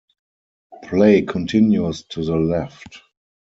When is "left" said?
2.35-3.03